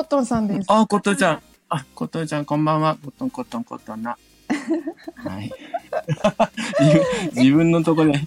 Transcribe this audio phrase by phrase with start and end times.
[0.00, 0.64] コットンさんです。
[0.68, 1.42] あ、コットンちゃん。
[1.68, 2.96] あ、コットンちゃん、こんばんは。
[2.96, 4.16] コットン、コットン、コットンな。
[5.16, 5.52] はい。
[7.36, 8.18] 自分のとこで、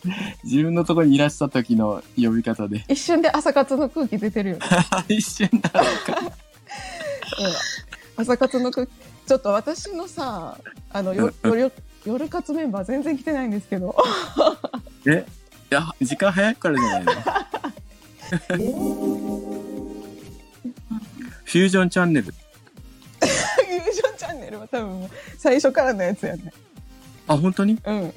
[0.44, 2.86] 自分のとこにいらした時の呼び方で。
[2.88, 4.62] 一瞬で朝活の空気出てるよね。
[5.10, 6.20] 一瞬だろうか。
[6.20, 6.32] うん
[8.18, 8.92] 朝活の空気。
[9.26, 10.56] ちょっと私のさ、
[10.92, 11.72] あの、ようん夜
[12.06, 13.98] 夜活メンバー全然来てないんですけど。
[15.08, 15.26] え？
[15.72, 17.04] いや、時間早いからじゃない
[18.62, 19.23] の？
[21.54, 22.26] フュージョンチャンネル。
[22.26, 26.52] フュージョンチャンネルは多分もう最初からのやつやね。
[27.28, 27.80] あ、本当に？
[27.86, 28.14] うん。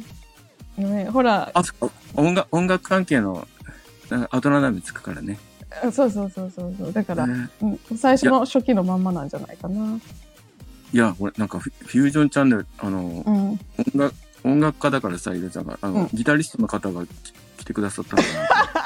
[0.79, 3.47] ね、ほら、あ、そっか音楽、音楽関係の、
[4.11, 5.39] あアドラナミつくからね。
[5.85, 6.93] あそうそうそうそうそう。
[6.95, 10.01] だから、ねうん、最初の初期のまんまなんじゃないかな。
[10.95, 13.51] いや、俺、なんかフュ、フュージョンチャンネル、あの、うん。
[13.53, 13.61] 音
[13.97, 14.15] 楽、
[14.45, 15.71] 音楽家だからさ、いるじゃん。
[15.71, 17.11] あの、うんギタリストの方がき
[17.59, 18.86] 来てくださったのかな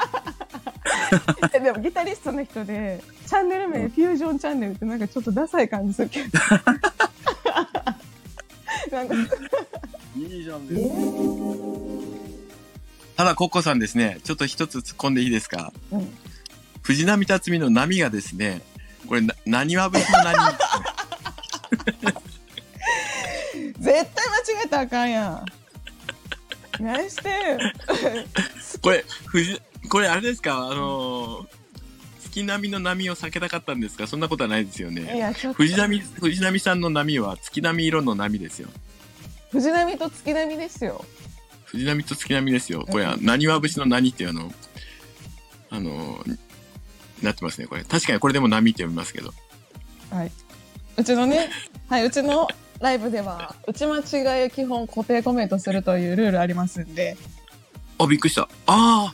[1.51, 6.29] でもギタリストの人で、チャンネル名、うんフュージョンチャンネルってなんかちょっとダサい感じするけど。
[8.91, 9.15] なんか、
[10.17, 10.61] いいじゃん、
[13.15, 15.71] ただ、コッコさんですね、ちょっと一つ突っ込んでいいですか？
[15.91, 16.17] うん。
[16.81, 18.61] 藤波辰巳の波がですね、
[19.07, 20.57] これ、な、何は節の何
[23.79, 24.05] 絶対間違
[24.65, 25.45] えたらあかんやん。
[26.83, 27.29] 何して
[28.81, 29.61] これ、藤、
[29.91, 30.69] これあれですか？
[30.71, 31.47] あのー、
[32.21, 34.07] 月並みの波を避けたかったんですか？
[34.07, 35.17] そんなことはないですよいね。
[35.17, 35.57] や、ちょっと。
[35.63, 38.69] 藤波、藤波さんの波は月並み色の波ですよ。
[39.51, 41.03] 藤波と月並みですよ。
[41.65, 42.85] 藤波と月並みですよ。
[42.89, 44.53] これは、何は節の何っていうあの、
[45.71, 46.37] あのー、
[47.21, 47.83] なってますね、これ。
[47.83, 49.33] 確かにこれでも波って読みますけど。
[50.09, 50.31] はい。
[50.95, 51.49] うちのね、
[51.89, 52.47] はい、うちの
[52.79, 57.17] ライブでは、打ち間違いを基本固定コメントするというルールありますんで、
[57.99, 58.43] あ、びっくりした。
[58.67, 59.13] あ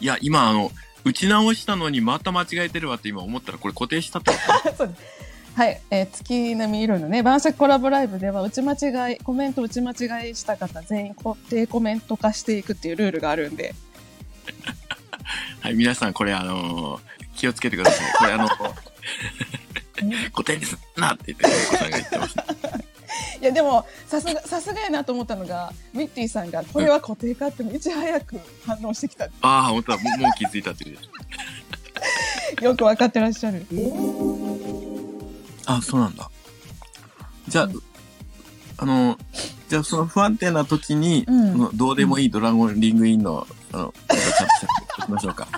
[0.00, 0.70] いや、今あの、
[1.04, 4.32] 打ち直したのにまた間違えてるわって今思ったらこれ固定したって。
[5.54, 13.74] はい、えー月並み色のね、晩酌コラボライブでは、打ち間違い、コメント打ち間違いした方全員固定コメント化していくっていうルールがあるんで、
[15.60, 18.12] はい、皆さんこれあのー気をつけてください。
[18.18, 18.48] これあの、
[20.32, 22.36] 固定ですなって言って、お子さんが言ってます。
[23.40, 29.24] いやでも、さすが、さすがやなと思ったのが、ミッティさんが、これは固定化っていち早く反応してきた。
[29.24, 29.98] ああ、本当だ。
[29.98, 30.98] もうもう気づいたっていう。
[32.64, 33.66] よくわかってらっしゃる。
[35.66, 36.30] あ、そうなんだ。
[37.48, 37.68] じゃあ、
[38.78, 39.18] あの、
[39.68, 44.18] じゃあその不安定な時に、うんどうでもいいドラゴンリングインの、あの、ちゃん
[44.98, 45.48] としましょうか。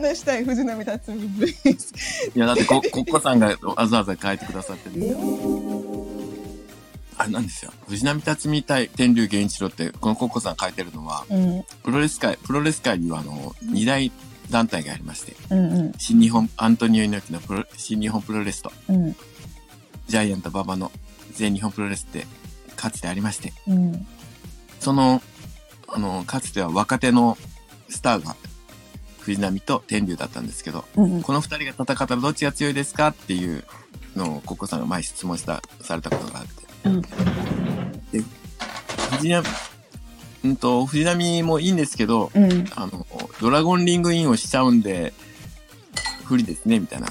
[0.00, 1.86] 話したい藤波辰巳ブリーズ。
[2.34, 6.06] いや、だってこ、コッコさんがわざわざ書いてくださってるんですよ。
[7.16, 7.72] あれなんですよ。
[7.86, 14.10] 藤波辰巳対天竜源一郎って、このコッコさん書いてるのは、うん、プロレス界、プロレス界にはあの、二大
[14.50, 19.12] 団体がありまして、うん、うん、新日本、アントニオ猪木のプロ新日本プロレスと、うん、
[20.08, 20.90] ジャイアント馬場の
[21.32, 22.26] 全日本プロレスって、
[22.76, 24.06] かつてありまして、うん、
[24.80, 25.22] その、
[25.88, 27.36] あの、かつては若手の
[27.90, 28.34] スターが、
[29.30, 33.64] 藤波と天竜だったんですけど、うん、この二人が戦ったらどっちが強いですかっていう
[34.16, 36.50] のをコッコさんが前質問した、されたことがあって。
[36.84, 37.02] うん
[38.10, 38.24] で、
[39.12, 39.48] 藤波、
[40.44, 43.06] うんと、藤波もいいんですけど、うん、あの、
[43.40, 45.12] ドラゴンリングインをしちゃうんで、
[46.24, 47.08] 不利ですね、みたいな。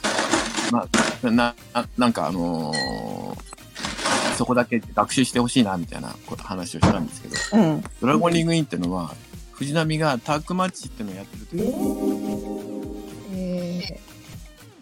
[0.72, 0.88] ま
[1.24, 3.50] あ、な、ななんかあのー
[4.40, 7.84] そこだけ学習してほしいな、みたいな話をしたんですけど、うん。
[8.00, 9.14] ドラゴンリングインってのは、
[9.60, 11.64] 藤波がタッグマッチってのをやってるという。
[13.34, 14.00] え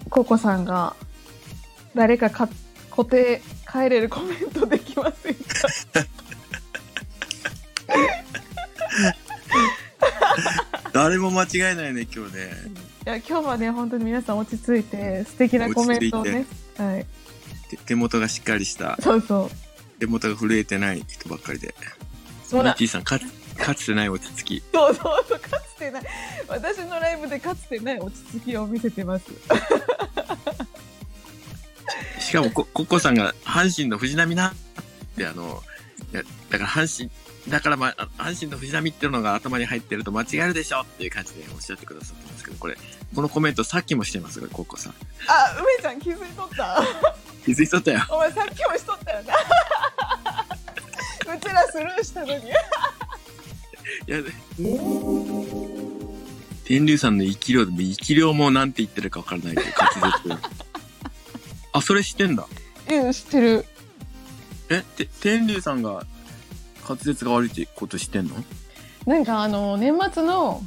[0.06, 0.96] ー、ココさんが、
[1.96, 2.48] 誰かか
[2.92, 5.42] 固定変えれるコメントできませんか？
[10.94, 12.52] 誰も間違えないね、今日ね。
[13.06, 16.46] いや、今日はね、本当に皆さん落ち着いて、素敵なコメントをね。
[16.78, 17.06] はい。
[17.72, 19.50] 手手元がしっかりした、そうそう。
[20.00, 21.74] 手元が震えてない人ばっかりで。
[22.46, 22.78] そうだミッ。
[22.78, 23.24] ティさん、かつ、
[23.58, 24.64] かつてない落ち着き。
[24.74, 26.04] そうそうそう、かつてない。
[26.48, 29.26] 私のライブでかつてない落ち着きを見せてます。
[32.20, 34.54] しかもこ、コッコさんが阪神の藤波なっ
[35.18, 35.64] てあの、
[36.14, 37.10] いやだから阪神、
[37.50, 42.78] だからまあ、阪神の藤波っていうのが頭に入ってると間違えるでしょっていう感じでおっしゃってくださってますけど、これ、
[43.16, 44.94] このコメントさっきもしてますよ、コッコさん。
[45.28, 46.84] あ、梅ちゃん気づいとった
[47.46, 48.06] 気づいとったよ。
[48.10, 49.34] お前さっきもしとったよな。
[51.34, 52.52] うちらスルーしたのに。
[54.08, 54.20] いや、
[56.64, 59.70] 天竜さんの生き量でも生き量もなんて言ってるかわからないけど、
[60.02, 60.38] 滑舌。
[61.74, 62.48] あ、それ知ってんだ。
[62.90, 63.66] うん、知ってる。
[64.70, 66.06] え、て、天竜さんが
[66.88, 68.36] 滑舌が悪いってこと知ってんの？
[69.06, 70.62] なんかあの、年末の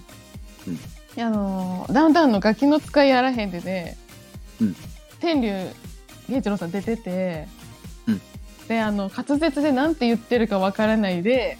[0.67, 0.79] うん
[1.23, 3.97] あのーダウンタウンのガキの使いやらへんでね、
[4.61, 4.77] うん
[5.19, 5.49] 天竜
[6.29, 7.49] 源一郎さん出てて、
[8.07, 8.21] うん
[8.69, 11.59] であの滑舌でなんて言ってるかわからないで、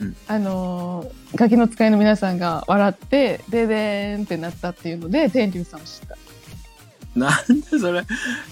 [0.00, 6.16] うんあのーガキの使いの皆さんが笑ってででーんってなったっていうので天竜さんを知った
[7.18, 8.04] なんでそれ、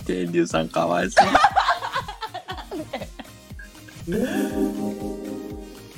[0.07, 1.27] 天竜さんかわいそう。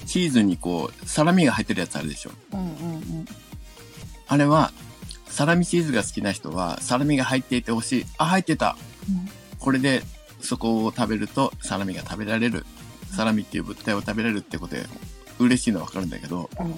[0.06, 2.30] チーズにこう、サラミが入ってるやつあるでしょ。
[2.52, 3.26] うんうんうん
[4.30, 4.72] あれは、
[5.26, 8.06] サラミチーズが好きな人は、サラミが入っていてほしい。
[8.18, 8.76] あ、入ってた。
[9.58, 10.02] これで、
[10.40, 12.66] そこを食べると、サラミが食べられる。
[13.16, 14.84] サラミっていう物体を食べられるってことで、
[15.38, 16.74] 嬉しいのはわかるんだけど、うん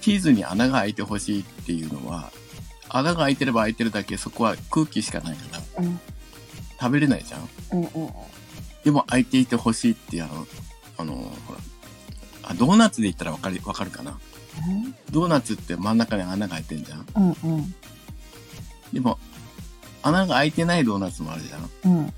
[0.00, 2.30] チーズに穴が開いてほしいっていうのは、
[2.90, 5.98] 穴が開いてれば開いてるだけ、そこは空気しかないから、うん
[6.78, 7.48] 食べれないじゃん。
[7.72, 8.10] うんうん
[8.84, 10.46] でも開いていてほしいってあの、
[10.98, 11.14] あの、
[11.46, 11.60] ほら、
[12.42, 14.18] あ、ドーナツで言ったらわかる、わかるかな？
[15.10, 17.06] ドーナツって真ん中に穴が開いてんじゃん。
[17.16, 17.74] うんうん
[18.92, 19.18] でも、
[20.02, 21.70] 穴が開いてないドーナツもあるじゃん。
[21.98, 22.12] うん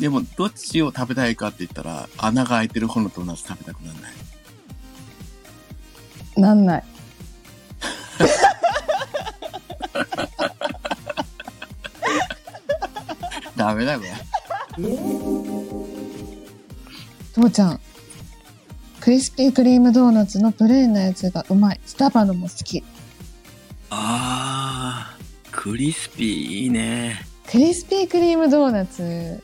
[0.00, 4.12] でも、どっちを食べたいかって言ったら、穴が開いてる方のドーナツ食べたくならない。
[6.36, 6.84] なんない
[13.56, 14.12] ダメだよ、これ。
[17.32, 17.80] 父ちゃん
[19.00, 22.82] クリスピークリームドーナツのプレーンなやつがうまいスタバのも好き
[23.90, 27.20] あー、クリスピーいいね。
[27.50, 29.42] クリスピークリームドーナツ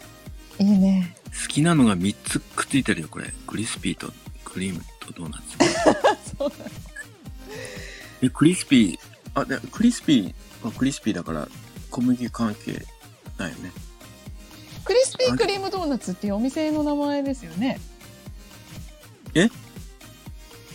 [0.62, 1.17] いいね。
[1.43, 3.32] 好きなのが3つくっついてるよ、これ。
[3.47, 4.12] クリスピーと
[4.44, 5.56] クリームとドーナツ。
[6.38, 6.53] そう
[8.23, 8.99] え、クリスピー、
[9.35, 11.49] あ、でクリスピーはクリスピーだから
[11.91, 12.85] 小麦関係
[13.38, 13.73] ないよね。
[14.85, 17.81] クリスピークリームドーナツっていうお店の名前ですよね。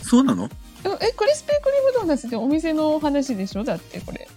[0.01, 0.49] そうなの？
[0.85, 3.63] ええクリスピークリームドーナツってお店の話でしょ？
[3.63, 4.27] だってこれ。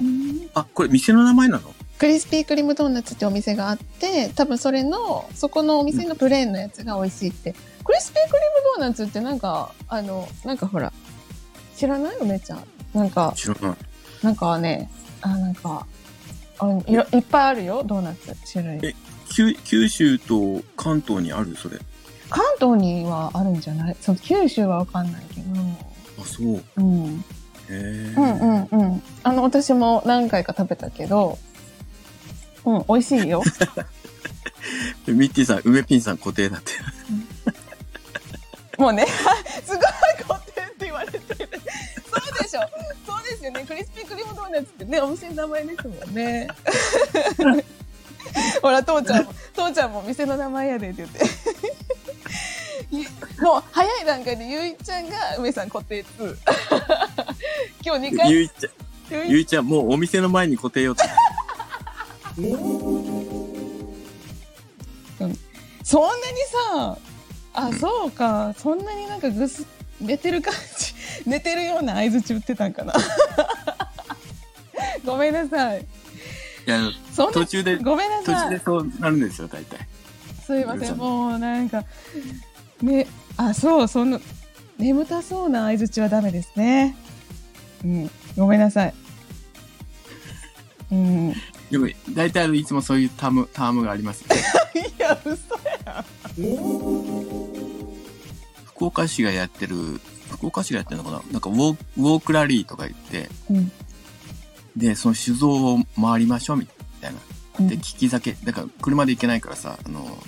[0.00, 1.74] うんあ、これ店の名前なの？
[1.98, 7.54] クリスピークリームドーナツってお店があって多分それのそこのお店のプレーンのやつが美味しいって、
[7.84, 10.92] クリスピークリームドーナツってなんかあのなんかほら
[11.76, 12.64] 知らない梅ちゃん？
[12.94, 13.76] なんか知らない。
[14.22, 14.90] なんかね
[15.22, 15.86] あなんか
[16.58, 18.94] あいろいっぱいあるよドーナツ種類え
[19.30, 21.56] 九九州と関東にある？
[21.56, 21.78] それ。
[22.28, 23.96] 関東にはあるんじゃない？
[24.00, 25.60] そう九州はわかんないけど
[26.20, 26.62] あ、そう。
[26.76, 27.24] うん
[27.68, 28.14] へえ。
[28.16, 31.38] うんうんうんあの私も何回か食べたけど
[32.66, 33.42] うん美味しいよ。
[35.06, 36.72] ミッティさん、梅ピンさん固定だって。
[38.76, 39.06] もうね
[39.64, 39.82] すごい
[40.28, 41.24] 固定って言われてる。
[41.28, 41.38] そう
[42.42, 42.60] でしょ。
[43.06, 43.64] そうですよね。
[43.66, 46.48] クリスピークリームドーナツってねお店の名前ですもんね。
[48.60, 51.24] ほら父ちゃんも父ちゃんも店の名前やでって言って。
[52.90, 52.98] い
[53.42, 56.36] もう早い段階でゆいちゃんが梅さん固定2
[57.84, 58.30] 今日2回。
[58.30, 58.72] ゆいちゃん、
[59.28, 59.46] ゆい。
[59.46, 61.02] ちゃん、もうお店の前に固定よって。
[65.82, 66.16] そんなに
[66.74, 66.98] さ
[67.54, 68.54] あそうか。
[68.58, 69.64] そんなになんかぐす
[69.98, 70.94] 寝てる感じ
[71.24, 72.92] 寝てるような相づち打ってたんかな。
[75.06, 75.80] ごめんなさい。
[75.80, 75.84] い
[76.70, 76.80] や、
[77.14, 78.34] 途中で、ごめんな途さい。
[78.34, 79.78] 中でそうなるんですよ、大体。
[80.44, 80.96] すいません。
[80.96, 81.84] もうなんか
[82.82, 83.06] ね
[83.36, 84.20] あそうその
[84.78, 86.94] 眠たそうな相づちはダメですね。
[87.84, 88.10] うん。
[88.36, 88.94] ごめんなさい
[90.92, 91.34] うんい
[91.70, 94.44] でも、大体あのいつもそういうターム、タームがありますよね。
[94.98, 95.36] や嘘
[95.84, 96.04] や
[98.66, 100.00] 福岡市がやってる、
[100.30, 101.22] 福岡市がやってるのかな？
[101.32, 103.72] なんかウォー、クラリーとか言って、うん
[104.76, 106.66] で、その酒造を回りましょうみ
[107.00, 107.18] たいな。
[107.60, 110.18] うんで、利き酒、だから車で行けないからさ、あの、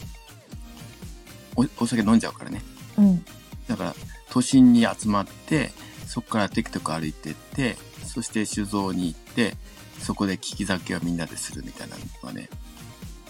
[1.55, 2.63] おお酒飲んじゃうからね。
[2.97, 3.25] うん
[3.69, 3.95] だから、
[4.31, 5.71] 都心に集まって、
[6.07, 9.55] そこからテクテク歩いてって、そして酒造に行って、
[10.01, 12.49] そこで利き酒をみんなでするみたいなのがね、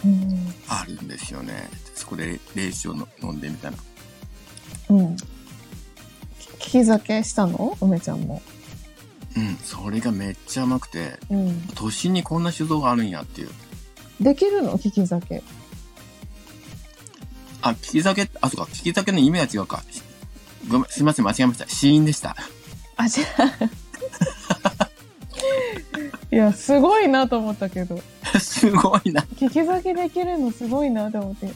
[0.05, 1.69] うんあるんですよね。
[1.95, 3.79] そこで冷酒をの飲んでみたいな。
[4.91, 5.23] うんき
[6.59, 7.77] 聞き酒したの？
[7.81, 8.43] 梅ちゃんも
[9.37, 13.51] うん、それがめっちゃ甘くて、うん都心にこんな酒造があるんやっていう。
[14.21, 14.77] できるの？
[14.79, 15.43] 聞き酒
[17.61, 19.83] あ、利き酒あ、そうか、利き酒の意味が違うか。
[20.69, 21.69] ごめん、すいません、間違えました。
[21.69, 22.37] 死因でした。
[22.97, 23.17] あ違うい
[26.39, 28.01] やすごいなと思ったけど。
[28.41, 29.23] すごいな。
[29.37, 31.53] 聞き酒できるのすごいなと思って。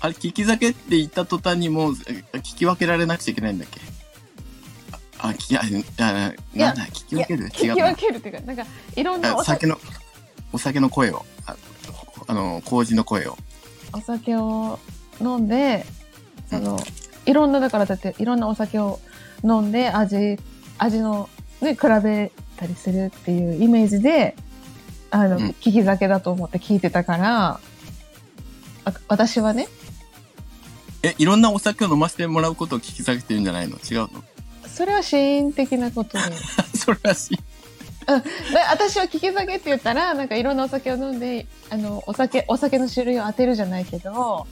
[0.00, 3.80] あれ、利き酒って言った途端にもう、え聞き分けられなくちゃいけないんだっけ？
[5.18, 7.44] あ、聞き、あ、なんだ、聞き分ける？
[7.44, 9.78] 違聞きうかな分けるっていうかなんかいろんなお酒の、
[10.52, 11.56] お酒の声を、あ
[12.26, 13.38] あの、麹の声を。
[13.92, 14.78] お酒を
[15.20, 15.86] 飲んで
[16.50, 16.78] その
[17.26, 18.98] いろんなだからだっていろんなお酒を
[19.44, 20.38] 飲んで味、
[20.78, 21.28] 味の
[21.60, 24.36] ね、比べたりするっていうイメージで、
[25.10, 27.60] あの、うん聞き酒だと思って聞いてたから、
[28.84, 29.68] あ私はね、
[31.02, 33.76] え、いろんなお酒を飲ませてもらうことを聞き下げてるんじゃないの？
[33.76, 34.08] 違うの？
[34.66, 36.24] それはシーン的なことで。
[36.76, 37.36] それらしい。
[37.36, 37.42] で
[38.70, 44.46] 私は聞き酒って言ったら、なんかいろんなお酒を飲んで、あの、お酒、お酒の種類を当てるじゃないけど、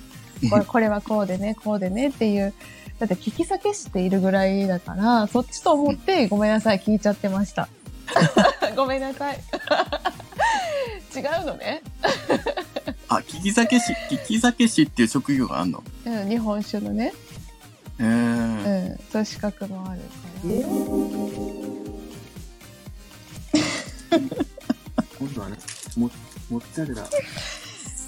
[0.50, 2.54] これこれはこうでね、こうでねっていう、
[2.98, 7.68] だって聞き酒しているぐらいだから、そっちと思って、ごめんなさい、聞いちゃってました。
[8.76, 9.38] ごめんなさい。
[11.14, 11.82] 違うのね。
[13.08, 15.82] あ、聞き酒師、聞き酒師っていう職業があんの？
[16.06, 17.12] うん、日本酒のね。
[17.98, 20.06] えうー、ん、そう資格もあるか
[20.44, 20.50] ら。
[25.18, 25.56] 今度はね、
[25.96, 26.10] モ
[26.50, 27.06] モッツァレラ。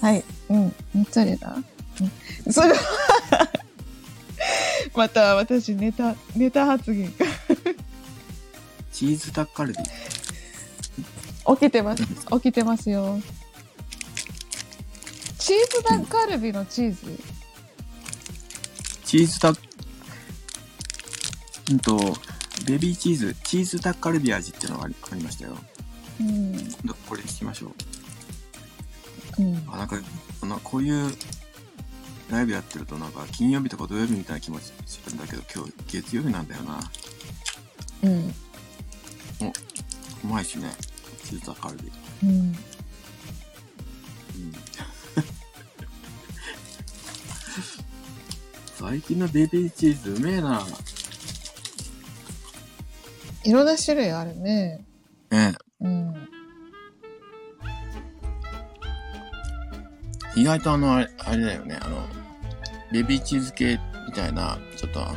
[0.01, 0.23] はい。
[0.49, 0.73] うん。
[0.93, 1.55] モッツァレラ
[2.45, 2.53] うん。
[2.53, 2.79] それは
[4.95, 7.24] また私ネタ、ネタ発言が
[8.95, 9.79] チーズタッカルビ。
[11.57, 12.03] 起きてます。
[12.05, 13.19] 起きてますよ。
[15.37, 17.19] チーズダッカルビのチーズ？
[19.03, 19.59] チーズタッ、
[21.71, 21.97] うんと、
[22.65, 25.57] ベビーチーズ、チーズタッカルビ味っていうのがありありましたよ。
[26.21, 26.53] うん。
[26.53, 27.73] 今度これ聞きましょ
[29.37, 29.41] う。
[29.43, 29.61] うん。
[29.67, 29.99] あ、なんか、
[30.41, 31.11] あのこういう
[32.31, 36.79] ライブやってるとなんか金曜日とか土曜日みたいな気持ちするんだけど、今日月曜日なんだよな。
[38.03, 38.33] うん。
[40.25, 40.71] うまいしね。
[41.23, 41.91] チーズタッカルビ。
[42.23, 42.29] うん。
[42.29, 42.55] うん
[48.75, 50.61] 最近のベビーチーズうめえな。
[53.43, 54.83] いろんな種類あるね。
[55.31, 56.13] えうん。
[60.35, 60.41] え。
[60.41, 61.79] 意外とあの、あれあれだよね。
[61.81, 62.05] あの、
[62.91, 65.15] ベビーチーズ系みたいな、ちょっとあの、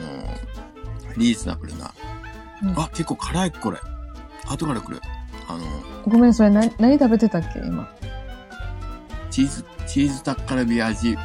[1.17, 1.93] リーズナブルな。
[2.63, 3.79] うんあ、結構辛い、これ。
[4.49, 5.01] 後から来る。
[5.49, 5.65] あの、
[6.07, 7.89] ごめん、それ何、何食べてたっけ今？
[9.31, 11.17] チーズ、チーズタッカルビ味、